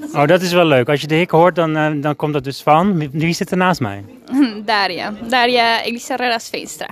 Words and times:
Oh, 0.16 0.26
dat 0.26 0.42
is 0.42 0.52
wel 0.52 0.64
leuk. 0.64 0.88
Als 0.88 1.00
je 1.00 1.06
de 1.06 1.14
hik 1.14 1.30
hoort, 1.30 1.54
dan, 1.54 1.76
uh, 1.76 2.02
dan 2.02 2.16
komt 2.16 2.32
dat 2.32 2.44
dus 2.44 2.62
van. 2.62 3.10
Wie 3.10 3.34
zit 3.34 3.50
er 3.50 3.56
naast 3.56 3.80
mij? 3.80 4.04
Daria. 4.64 5.14
Daria 5.28 5.82
Elisa 5.82 6.16
Raras 6.16 6.48
Veenstra. 6.48 6.88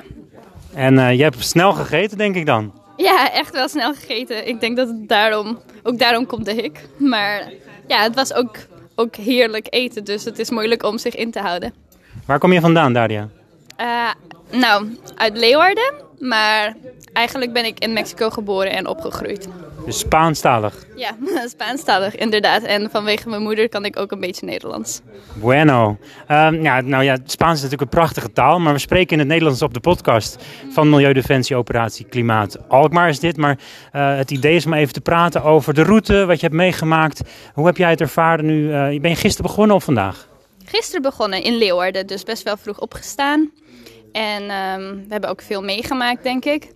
En 0.75 0.95
uh, 0.95 1.13
je 1.13 1.23
hebt 1.23 1.45
snel 1.45 1.73
gegeten, 1.73 2.19
denk 2.19 2.37
ik 2.37 2.47
dan? 2.47 2.73
Ja, 2.97 3.33
echt 3.33 3.53
wel 3.53 3.69
snel 3.69 3.95
gegeten. 3.95 4.49
Ik 4.49 4.61
denk 4.61 4.77
dat 4.77 4.89
het 4.89 5.09
daarom, 5.09 5.59
ook 5.83 5.99
daarom 5.99 6.27
komt 6.27 6.45
de 6.45 6.53
hik. 6.53 6.81
Maar 6.97 7.53
ja, 7.89 8.03
het 8.03 8.15
was 8.15 8.35
ook, 8.35 8.57
ook 8.95 9.17
heerlijk 9.17 9.67
eten, 9.71 10.05
dus 10.05 10.25
het 10.25 10.39
is 10.39 10.51
moeilijk 10.51 10.83
om 10.83 10.99
zich 10.99 11.15
in 11.15 11.31
te 11.31 11.41
houden. 11.41 11.73
Waar 12.27 12.39
kom 12.39 12.53
je 12.53 12.61
vandaan, 12.61 12.93
Daria? 12.93 13.29
Uh, 13.81 14.11
nou, 14.51 14.97
uit 15.17 15.37
Leeuwarden, 15.37 15.93
maar 16.19 16.77
eigenlijk 17.13 17.53
ben 17.53 17.65
ik 17.65 17.79
in 17.79 17.93
Mexico 17.93 18.31
geboren 18.31 18.73
en 18.73 18.87
opgegroeid. 18.87 19.49
Dus 19.85 19.99
Spaanstalig? 19.99 20.87
Ja, 20.97 21.17
Spaanstalig 21.55 22.17
inderdaad. 22.17 22.63
En 22.63 22.91
vanwege 22.91 23.29
mijn 23.29 23.43
moeder 23.43 23.69
kan 23.69 23.85
ik 23.85 23.99
ook 23.99 24.13
een 24.13 24.21
beetje 24.21 24.47
Nederlands. 24.47 25.01
Bueno. 25.35 25.99
Um, 26.29 26.63
ja, 26.63 26.81
nou 26.81 27.05
ja, 27.05 27.17
Spaans 27.25 27.57
is 27.57 27.63
natuurlijk 27.63 27.81
een 27.81 27.99
prachtige 27.99 28.33
taal, 28.33 28.61
maar 28.61 28.73
we 28.73 28.79
spreken 28.79 29.13
in 29.13 29.19
het 29.19 29.29
Nederlands 29.29 29.63
op 29.63 29.75
de 29.75 29.81
podcast 29.81 30.45
van 30.71 30.91
Milieudefensie 30.91 31.57
Operatie 31.57 32.07
Klimaat. 32.07 32.69
Alkmaar 32.69 33.09
is 33.09 33.21
dit, 33.21 33.37
maar 33.37 33.59
uh, 33.93 34.17
het 34.17 34.31
idee 34.31 34.55
is 34.55 34.67
om 34.67 34.73
even 34.73 34.93
te 34.93 35.01
praten 35.01 35.43
over 35.43 35.75
de 35.75 35.83
route, 35.83 36.27
wat 36.27 36.37
je 36.37 36.47
hebt 36.47 36.59
meegemaakt. 36.59 37.21
Hoe 37.55 37.67
heb 37.67 37.77
jij 37.77 37.91
het 37.91 38.01
ervaren 38.01 38.47
nu? 38.47 38.63
Uh, 38.63 39.01
ben 39.01 39.11
je 39.11 39.17
gisteren 39.17 39.51
begonnen 39.51 39.77
of 39.77 39.85
vandaag? 39.85 40.29
Gisteren 40.65 41.03
begonnen 41.03 41.43
in 41.43 41.57
Leeuwarden, 41.57 42.07
dus 42.07 42.23
best 42.23 42.43
wel 42.43 42.57
vroeg 42.57 42.81
opgestaan. 42.81 43.51
En 44.13 44.43
um, 44.43 44.95
we 44.95 45.07
hebben 45.09 45.31
ook 45.31 45.43
veel 45.43 45.63
meegemaakt, 45.63 46.23
denk 46.23 46.45
ik. 46.45 46.69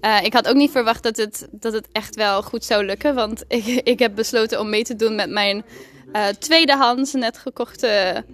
Uh, 0.00 0.22
ik 0.22 0.32
had 0.32 0.48
ook 0.48 0.56
niet 0.56 0.70
verwacht 0.70 1.02
dat 1.02 1.16
het, 1.16 1.48
dat 1.50 1.72
het 1.72 1.88
echt 1.92 2.14
wel 2.14 2.42
goed 2.42 2.64
zou 2.64 2.84
lukken. 2.84 3.14
Want 3.14 3.44
ik, 3.48 3.66
ik 3.66 3.98
heb 3.98 4.14
besloten 4.14 4.60
om 4.60 4.70
mee 4.70 4.84
te 4.84 4.96
doen 4.96 5.14
met 5.14 5.30
mijn 5.30 5.64
uh, 6.12 6.26
tweedehands 6.26 7.12
net 7.12 7.38
gekochte 7.38 8.24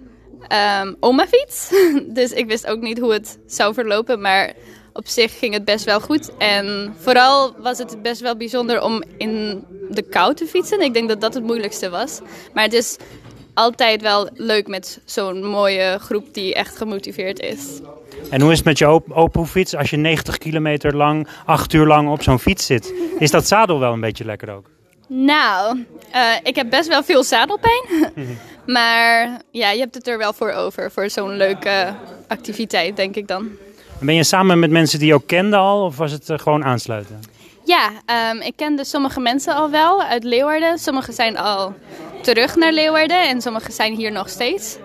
um, 0.81 0.95
oma-fiets. 0.99 1.69
dus 2.19 2.31
ik 2.31 2.47
wist 2.47 2.67
ook 2.67 2.81
niet 2.81 2.99
hoe 2.99 3.13
het 3.13 3.39
zou 3.45 3.73
verlopen. 3.73 4.21
Maar 4.21 4.53
op 4.93 5.07
zich 5.07 5.37
ging 5.39 5.53
het 5.53 5.65
best 5.65 5.85
wel 5.85 5.99
goed. 6.01 6.37
En 6.37 6.95
vooral 6.99 7.55
was 7.57 7.77
het 7.77 8.01
best 8.01 8.21
wel 8.21 8.37
bijzonder 8.37 8.81
om 8.81 9.03
in 9.17 9.63
de 9.89 10.01
kou 10.01 10.33
te 10.33 10.45
fietsen. 10.45 10.81
Ik 10.81 10.93
denk 10.93 11.09
dat 11.09 11.21
dat 11.21 11.33
het 11.33 11.43
moeilijkste 11.43 11.89
was. 11.89 12.19
Maar 12.53 12.63
het 12.63 12.73
is 12.73 12.97
altijd 13.53 14.01
wel 14.01 14.29
leuk 14.33 14.67
met 14.67 14.99
zo'n 15.05 15.45
mooie 15.45 15.97
groep 15.99 16.33
die 16.33 16.53
echt 16.53 16.77
gemotiveerd 16.77 17.39
is. 17.39 17.79
En 18.33 18.41
hoe 18.41 18.51
is 18.51 18.57
het 18.57 18.65
met 18.65 18.77
je 18.77 18.89
op 18.89 19.11
opoefiets 19.11 19.75
als 19.75 19.89
je 19.89 19.97
90 19.97 20.37
kilometer 20.37 20.95
lang, 20.95 21.27
8 21.45 21.73
uur 21.73 21.85
lang 21.85 22.09
op 22.09 22.23
zo'n 22.23 22.39
fiets 22.39 22.65
zit? 22.65 22.93
Is 23.19 23.31
dat 23.31 23.47
zadel 23.47 23.79
wel 23.79 23.93
een 23.93 23.99
beetje 23.99 24.25
lekker 24.25 24.49
ook? 24.49 24.69
Nou, 25.07 25.85
uh, 26.15 26.21
ik 26.43 26.55
heb 26.55 26.69
best 26.69 26.87
wel 26.87 27.03
veel 27.03 27.23
zadelpijn. 27.23 27.83
maar 28.75 29.41
ja, 29.51 29.71
je 29.71 29.79
hebt 29.79 29.95
het 29.95 30.07
er 30.07 30.17
wel 30.17 30.33
voor 30.33 30.51
over. 30.51 30.91
Voor 30.91 31.09
zo'n 31.09 31.37
leuke 31.37 31.95
activiteit, 32.27 32.95
denk 32.95 33.15
ik 33.15 33.27
dan. 33.27 33.49
Ben 33.99 34.15
je 34.15 34.23
samen 34.23 34.59
met 34.59 34.71
mensen 34.71 34.99
die 34.99 35.07
je 35.07 35.13
ook 35.13 35.27
kende 35.27 35.55
al? 35.55 35.85
Of 35.85 35.97
was 35.97 36.11
het 36.11 36.29
uh, 36.29 36.37
gewoon 36.37 36.63
aansluiten? 36.63 37.19
Ja, 37.65 37.89
um, 38.31 38.41
ik 38.41 38.53
kende 38.55 38.85
sommige 38.85 39.19
mensen 39.19 39.55
al 39.55 39.69
wel 39.69 40.03
uit 40.03 40.23
Leeuwarden. 40.23 40.77
Sommigen 40.77 41.13
zijn 41.13 41.37
al 41.37 41.73
terug 42.21 42.55
naar 42.55 42.71
Leeuwarden 42.71 43.29
en 43.29 43.41
sommigen 43.41 43.73
zijn 43.73 43.95
hier 43.95 44.11
nog 44.11 44.29
steeds. 44.29 44.77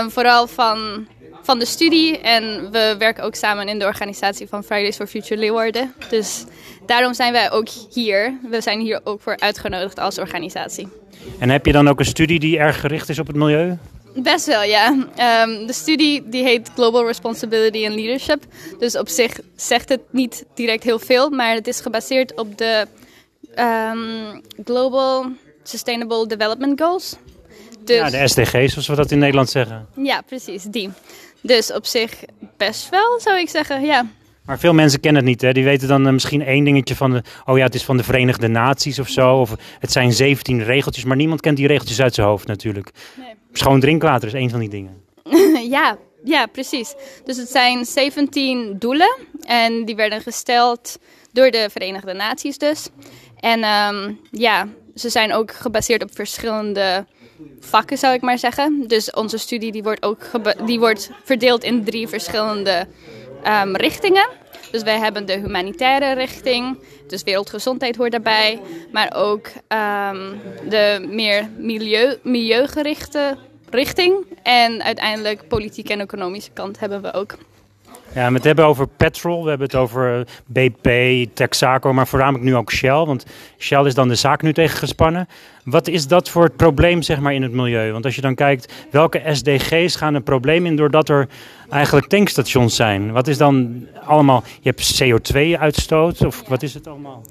Um, 0.00 0.10
vooral 0.10 0.46
van 0.46 1.06
van 1.42 1.58
de 1.58 1.64
studie. 1.64 2.18
En 2.18 2.70
we 2.70 2.94
werken 2.98 3.24
ook 3.24 3.34
samen 3.34 3.68
in 3.68 3.78
de 3.78 3.84
organisatie 3.84 4.48
van 4.48 4.64
Fridays 4.64 4.96
for 4.96 5.06
Future 5.06 5.40
Leeuwarden. 5.40 5.94
Dus 6.08 6.44
daarom 6.86 7.14
zijn 7.14 7.32
wij 7.32 7.50
ook 7.50 7.68
hier. 7.92 8.38
We 8.50 8.60
zijn 8.60 8.80
hier 8.80 9.00
ook 9.04 9.20
voor 9.20 9.36
uitgenodigd 9.38 9.98
als 9.98 10.18
organisatie. 10.18 10.88
En 11.38 11.50
heb 11.50 11.66
je 11.66 11.72
dan 11.72 11.88
ook 11.88 11.98
een 11.98 12.04
studie 12.04 12.40
die 12.40 12.58
erg 12.58 12.80
gericht 12.80 13.08
is 13.08 13.18
op 13.18 13.26
het 13.26 13.36
milieu? 13.36 13.78
Best 14.14 14.46
wel, 14.46 14.62
ja. 14.62 14.88
Um, 14.90 15.66
de 15.66 15.72
studie 15.72 16.28
die 16.28 16.42
heet 16.42 16.70
Global 16.74 17.06
Responsibility 17.06 17.86
and 17.86 17.94
Leadership. 17.94 18.44
Dus 18.78 18.96
op 18.96 19.08
zich 19.08 19.40
zegt 19.56 19.88
het 19.88 20.00
niet 20.10 20.44
direct 20.54 20.82
heel 20.82 20.98
veel, 20.98 21.30
maar 21.30 21.54
het 21.54 21.66
is 21.66 21.80
gebaseerd 21.80 22.38
op 22.38 22.58
de 22.58 22.86
um, 23.58 24.40
Global 24.64 25.26
Sustainable 25.62 26.26
Development 26.26 26.80
Goals. 26.80 27.16
Dus, 27.84 27.96
ja, 27.96 28.10
de 28.10 28.28
SDG's, 28.28 28.72
zoals 28.72 28.86
we 28.86 28.94
dat 28.94 29.10
in 29.10 29.18
Nederland 29.18 29.50
zeggen. 29.50 29.86
Ja, 29.96 30.20
precies, 30.20 30.62
die. 30.62 30.90
Dus 31.42 31.72
op 31.72 31.86
zich 31.86 32.24
best 32.56 32.88
wel, 32.88 33.20
zou 33.20 33.38
ik 33.38 33.48
zeggen, 33.48 33.84
ja. 33.84 34.06
Maar 34.44 34.58
veel 34.58 34.72
mensen 34.74 35.00
kennen 35.00 35.22
het 35.22 35.30
niet, 35.30 35.40
hè? 35.40 35.52
Die 35.52 35.64
weten 35.64 35.88
dan 35.88 36.06
uh, 36.06 36.12
misschien 36.12 36.42
één 36.42 36.64
dingetje 36.64 36.96
van 36.96 37.10
de... 37.10 37.22
Oh 37.44 37.56
ja, 37.56 37.64
het 37.64 37.74
is 37.74 37.84
van 37.84 37.96
de 37.96 38.02
Verenigde 38.02 38.48
Naties 38.48 38.98
of 38.98 39.08
zo. 39.08 39.40
Of 39.40 39.54
het 39.78 39.92
zijn 39.92 40.12
17 40.12 40.62
regeltjes, 40.62 41.04
maar 41.04 41.16
niemand 41.16 41.40
kent 41.40 41.56
die 41.56 41.66
regeltjes 41.66 42.00
uit 42.00 42.14
zijn 42.14 42.26
hoofd 42.26 42.46
natuurlijk. 42.46 42.90
Nee. 43.14 43.34
Schoon 43.52 43.80
drinkwater 43.80 44.28
is 44.28 44.34
één 44.34 44.50
van 44.50 44.60
die 44.60 44.68
dingen. 44.68 45.02
ja, 45.76 45.98
ja, 46.24 46.46
precies. 46.46 46.94
Dus 47.24 47.36
het 47.36 47.48
zijn 47.48 47.84
17 47.84 48.76
doelen. 48.78 49.16
En 49.40 49.84
die 49.84 49.96
werden 49.96 50.20
gesteld 50.20 50.98
door 51.32 51.50
de 51.50 51.68
Verenigde 51.70 52.12
Naties 52.12 52.58
dus. 52.58 52.88
En 53.40 53.64
um, 53.64 54.20
ja, 54.30 54.68
ze 54.94 55.08
zijn 55.08 55.32
ook 55.32 55.52
gebaseerd 55.52 56.02
op 56.02 56.14
verschillende 56.14 57.06
vakken, 57.60 57.98
zou 57.98 58.14
ik 58.14 58.20
maar 58.20 58.38
zeggen. 58.38 58.84
Dus 58.86 59.10
onze 59.10 59.38
studie 59.38 59.72
die 59.72 59.82
wordt 59.82 60.02
ook 60.02 60.30
die 60.66 60.78
wordt 60.78 61.10
verdeeld 61.24 61.64
in 61.64 61.84
drie 61.84 62.08
verschillende 62.08 62.86
um, 63.46 63.76
richtingen. 63.76 64.28
Dus 64.70 64.82
wij 64.82 64.98
hebben 64.98 65.26
de 65.26 65.32
humanitaire 65.32 66.14
richting, 66.14 66.78
dus 67.06 67.22
wereldgezondheid 67.22 67.96
hoort 67.96 68.10
daarbij. 68.10 68.60
Maar 68.92 69.12
ook 69.16 69.46
um, 69.46 70.40
de 70.68 71.06
meer 71.08 71.48
milieu, 71.56 72.18
milieugerichte 72.22 73.36
richting. 73.70 74.26
En 74.42 74.82
uiteindelijk 74.82 75.48
politieke 75.48 75.92
en 75.92 76.00
economische 76.00 76.50
kant 76.50 76.80
hebben 76.80 77.02
we 77.02 77.12
ook. 77.12 77.36
Ja, 78.14 78.28
we 78.28 78.34
het 78.34 78.44
hebben 78.44 78.64
over 78.64 78.86
petrol, 78.88 79.42
we 79.42 79.48
hebben 79.48 79.66
het 79.66 79.76
over 79.76 80.26
BP, 80.46 80.88
Texaco, 81.34 81.92
maar 81.92 82.06
voornamelijk 82.06 82.44
nu 82.44 82.56
ook 82.56 82.72
Shell. 82.72 83.04
Want 83.04 83.24
Shell 83.58 83.84
is 83.84 83.94
dan 83.94 84.08
de 84.08 84.14
zaak 84.14 84.42
nu 84.42 84.52
tegen 84.52 84.78
gespannen. 84.78 85.28
Wat 85.64 85.88
is 85.88 86.06
dat 86.06 86.28
voor 86.28 86.44
het 86.44 86.56
probleem 86.56 87.02
zeg 87.02 87.20
maar, 87.20 87.34
in 87.34 87.42
het 87.42 87.52
milieu? 87.52 87.92
Want 87.92 88.04
als 88.04 88.14
je 88.14 88.20
dan 88.20 88.34
kijkt, 88.34 88.72
welke 88.90 89.22
SDG's 89.32 89.96
gaan 89.96 90.14
een 90.14 90.22
probleem 90.22 90.66
in 90.66 90.76
doordat 90.76 91.08
er 91.08 91.28
eigenlijk 91.68 92.06
tankstations 92.06 92.76
zijn? 92.76 93.12
Wat 93.12 93.28
is 93.28 93.38
dan 93.38 93.86
allemaal, 94.04 94.44
je 94.60 94.74
hebt 94.74 95.02
CO2-uitstoot 95.02 96.24
of 96.24 96.42
wat 96.48 96.62
is 96.62 96.74
het 96.74 96.86
allemaal? 96.86 97.22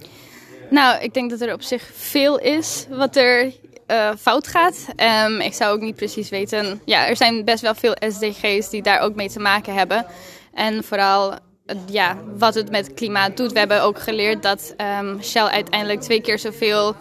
Nou, 0.69 1.03
ik 1.03 1.13
denk 1.13 1.29
dat 1.29 1.41
er 1.41 1.53
op 1.53 1.61
zich 1.61 1.89
veel 1.93 2.39
is 2.39 2.87
wat 2.89 3.15
er 3.15 3.53
uh, 3.91 4.09
fout 4.19 4.47
gaat. 4.47 4.87
Um, 5.25 5.39
ik 5.39 5.53
zou 5.53 5.73
ook 5.75 5.81
niet 5.81 5.95
precies 5.95 6.29
weten. 6.29 6.81
Ja, 6.85 7.07
er 7.07 7.15
zijn 7.15 7.45
best 7.45 7.61
wel 7.61 7.75
veel 7.75 7.95
SDG's 7.99 8.69
die 8.69 8.81
daar 8.81 8.99
ook 8.99 9.15
mee 9.15 9.29
te 9.29 9.39
maken 9.39 9.73
hebben. 9.73 10.05
En 10.53 10.83
vooral 10.83 11.37
ja, 11.85 12.17
wat 12.37 12.53
het 12.53 12.69
met 12.69 12.93
klimaat 12.93 13.37
doet. 13.37 13.51
We 13.51 13.59
hebben 13.59 13.83
ook 13.83 13.99
geleerd 13.99 14.43
dat 14.43 14.73
um, 15.01 15.23
Shell 15.23 15.45
uiteindelijk 15.45 16.01
twee 16.01 16.21
keer 16.21 16.39
zoveel 16.39 16.95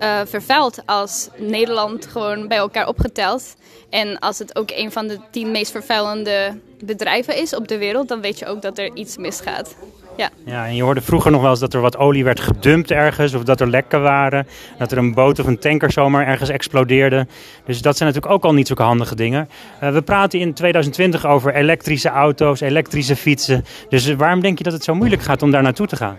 uh, 0.00 0.20
vervuilt 0.24 0.82
als 0.86 1.28
Nederland 1.36 2.06
gewoon 2.06 2.48
bij 2.48 2.56
elkaar 2.56 2.88
opgeteld. 2.88 3.56
En 3.90 4.18
als 4.18 4.38
het 4.38 4.56
ook 4.56 4.70
een 4.70 4.92
van 4.92 5.06
de 5.06 5.18
tien 5.30 5.50
meest 5.50 5.70
vervuilende 5.70 6.60
bedrijven 6.84 7.36
is 7.36 7.54
op 7.54 7.68
de 7.68 7.78
wereld, 7.78 8.08
dan 8.08 8.20
weet 8.20 8.38
je 8.38 8.46
ook 8.46 8.62
dat 8.62 8.78
er 8.78 8.94
iets 8.94 9.16
misgaat. 9.16 9.76
Ja. 10.18 10.30
ja, 10.44 10.66
en 10.66 10.74
je 10.74 10.82
hoorde 10.82 11.00
vroeger 11.00 11.30
nog 11.30 11.40
wel 11.40 11.50
eens 11.50 11.60
dat 11.60 11.74
er 11.74 11.80
wat 11.80 11.96
olie 11.96 12.24
werd 12.24 12.40
gedumpt 12.40 12.90
ergens, 12.90 13.34
of 13.34 13.42
dat 13.42 13.60
er 13.60 13.68
lekken 13.68 14.02
waren, 14.02 14.46
dat 14.78 14.92
er 14.92 14.98
een 14.98 15.14
boot 15.14 15.38
of 15.38 15.46
een 15.46 15.58
tanker 15.58 15.92
zomaar 15.92 16.26
ergens 16.26 16.50
explodeerde. 16.50 17.26
Dus 17.64 17.82
dat 17.82 17.96
zijn 17.96 18.08
natuurlijk 18.08 18.34
ook 18.34 18.44
al 18.44 18.54
niet 18.54 18.66
zulke 18.66 18.82
handige 18.82 19.14
dingen. 19.14 19.48
Uh, 19.82 19.92
we 19.92 20.02
praten 20.02 20.40
in 20.40 20.54
2020 20.54 21.26
over 21.26 21.54
elektrische 21.54 22.08
auto's, 22.08 22.60
elektrische 22.60 23.16
fietsen. 23.16 23.64
Dus 23.88 24.14
waarom 24.14 24.40
denk 24.40 24.58
je 24.58 24.64
dat 24.64 24.72
het 24.72 24.84
zo 24.84 24.94
moeilijk 24.94 25.22
gaat 25.22 25.42
om 25.42 25.50
daar 25.50 25.62
naartoe 25.62 25.86
te 25.86 25.96
gaan? 25.96 26.16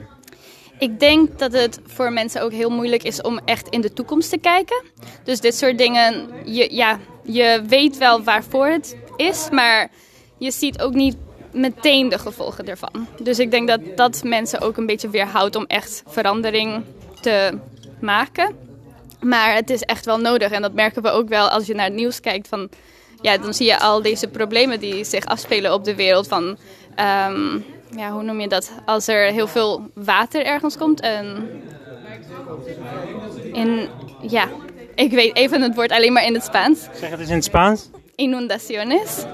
Ik 0.78 1.00
denk 1.00 1.40
dat 1.40 1.54
het 1.54 1.80
voor 1.86 2.14
mensen 2.14 2.42
ook 2.42 2.52
heel 2.52 2.70
moeilijk 2.70 3.04
is 3.04 3.22
om 3.22 3.40
echt 3.46 3.68
in 3.68 3.82
de 3.82 3.94
toekomst 3.94 4.30
te 4.30 4.38
kijken. 4.38 4.84
Dus 5.24 5.40
dit 5.40 5.56
soort 5.56 5.78
dingen, 5.78 6.28
je, 6.46 6.76
ja, 6.76 7.00
je 7.24 7.64
weet 7.68 7.98
wel 7.98 8.24
waarvoor 8.24 8.68
het 8.68 8.98
is, 9.16 9.50
maar 9.52 9.90
je 10.38 10.52
ziet 10.52 10.82
ook 10.82 10.94
niet 10.94 11.16
meteen 11.52 12.10
de 12.10 12.20
gevolgen 12.20 12.68
ervan. 12.68 13.08
Dus 13.22 13.40
ik 13.40 13.52
denk 13.52 13.68
dat 13.68 13.80
dat 13.96 14.24
mensen 14.24 14.62
ook 14.62 14.78
een 14.78 14.86
beetje 14.86 15.10
weerhoudt 15.10 15.56
om 15.56 15.66
echt 15.68 16.04
verandering 16.08 16.84
te 17.22 17.58
maken. 18.02 18.56
Maar 19.20 19.56
het 19.56 19.70
is 19.70 19.82
echt 19.82 20.06
wel 20.06 20.18
nodig 20.18 20.52
en 20.52 20.62
dat 20.62 20.74
merken 20.74 21.02
we 21.02 21.10
ook 21.10 21.30
wel 21.30 21.50
als 21.50 21.66
je 21.66 21.76
naar 21.76 21.86
het 21.86 21.94
nieuws 21.94 22.20
kijkt. 22.20 22.48
Van, 22.48 22.70
ja, 23.22 23.38
dan 23.38 23.54
zie 23.54 23.66
je 23.66 23.80
al 23.80 24.02
deze 24.02 24.28
problemen 24.28 24.80
die 24.80 25.04
zich 25.04 25.26
afspelen 25.26 25.74
op 25.74 25.84
de 25.84 25.96
wereld. 25.96 26.28
Van, 26.28 26.44
um, 27.24 27.66
ja, 27.96 28.12
hoe 28.12 28.24
noem 28.24 28.42
je 28.42 28.48
dat? 28.48 28.72
Als 28.86 29.08
er 29.08 29.32
heel 29.32 29.48
veel 29.48 29.90
water 29.94 30.46
ergens 30.46 30.78
komt. 30.78 31.00
En 31.00 31.50
in, 33.54 33.90
ja, 34.22 34.48
ik 34.96 35.12
weet 35.12 35.36
even 35.36 35.62
het 35.62 35.76
woord 35.76 35.92
alleen 35.92 36.14
maar 36.14 36.26
in 36.26 36.34
het 36.34 36.44
Spaans. 36.44 36.88
Zeg 36.94 37.10
het 37.10 37.20
eens 37.20 37.30
in 37.30 37.36
het 37.36 37.44
Spaans. 37.44 37.90
Inundaciones. 38.16 39.26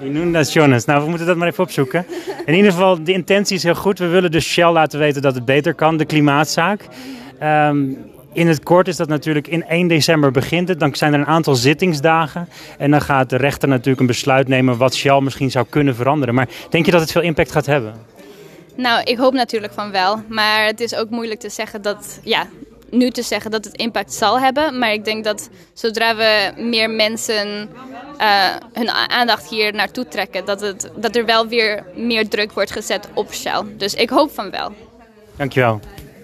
Inundaciones. 0.00 0.84
Nou, 0.84 1.02
we 1.02 1.08
moeten 1.08 1.26
dat 1.26 1.36
maar 1.36 1.48
even 1.48 1.64
opzoeken. 1.64 2.06
In 2.46 2.54
ieder 2.54 2.72
geval, 2.72 3.04
de 3.04 3.12
intentie 3.12 3.56
is 3.56 3.62
heel 3.62 3.74
goed. 3.74 3.98
We 3.98 4.06
willen 4.06 4.30
dus 4.30 4.44
Shell 4.44 4.70
laten 4.70 4.98
weten 4.98 5.22
dat 5.22 5.34
het 5.34 5.44
beter 5.44 5.74
kan, 5.74 5.96
de 5.96 6.04
klimaatzaak. 6.04 6.86
Um, 7.42 7.98
In 8.32 8.48
het 8.48 8.62
kort 8.62 8.88
is 8.88 8.96
dat 8.96 9.08
natuurlijk 9.08 9.48
in 9.48 9.64
1 9.64 9.88
december 9.88 10.30
begint 10.30 10.68
het. 10.68 10.80
Dan 10.80 10.94
zijn 10.94 11.12
er 11.12 11.20
een 11.20 11.26
aantal 11.26 11.54
zittingsdagen. 11.54 12.48
En 12.78 12.90
dan 12.90 13.00
gaat 13.00 13.30
de 13.30 13.36
rechter 13.36 13.68
natuurlijk 13.68 14.00
een 14.00 14.06
besluit 14.06 14.48
nemen 14.48 14.76
wat 14.76 14.94
Shell 14.94 15.20
misschien 15.20 15.50
zou 15.50 15.66
kunnen 15.68 15.94
veranderen. 15.94 16.34
Maar 16.34 16.48
denk 16.70 16.84
je 16.84 16.90
dat 16.90 17.00
het 17.00 17.12
veel 17.12 17.22
impact 17.22 17.52
gaat 17.52 17.66
hebben? 17.66 17.94
Nou, 18.76 19.02
ik 19.02 19.18
hoop 19.18 19.32
natuurlijk 19.32 19.72
van 19.72 19.90
wel. 19.90 20.22
Maar 20.28 20.66
het 20.66 20.80
is 20.80 20.94
ook 20.94 21.10
moeilijk 21.10 21.40
te 21.40 21.48
zeggen 21.48 21.82
dat, 21.82 22.20
ja, 22.22 22.46
nu 22.90 23.10
te 23.10 23.22
zeggen 23.22 23.50
dat 23.50 23.64
het 23.64 23.74
impact 23.76 24.14
zal 24.14 24.40
hebben. 24.40 24.78
Maar 24.78 24.92
ik 24.92 25.04
denk 25.04 25.24
dat 25.24 25.50
zodra 25.72 26.16
we 26.16 26.52
meer 26.56 26.90
mensen 26.90 27.68
uh, 28.20 28.54
hun 28.72 28.90
aandacht 28.90 29.48
hier 29.48 29.74
naartoe 29.74 30.08
trekken, 30.08 30.44
dat, 30.44 30.60
het, 30.60 30.90
dat 30.96 31.16
er 31.16 31.24
wel 31.24 31.48
weer 31.48 31.84
meer 31.94 32.28
druk 32.28 32.52
wordt 32.52 32.70
gezet 32.70 33.08
op 33.14 33.34
Shell. 33.34 33.62
Dus 33.76 33.94
ik 33.94 34.10
hoop 34.10 34.34
van 34.34 34.50
wel. 34.50 34.72
Dankjewel. 35.36 35.80